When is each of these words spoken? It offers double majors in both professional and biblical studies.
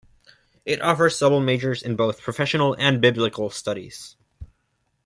It 0.65 0.81
offers 0.81 1.19
double 1.19 1.39
majors 1.39 1.83
in 1.83 1.95
both 1.95 2.21
professional 2.23 2.75
and 2.79 2.99
biblical 2.99 3.51
studies. 3.51 4.15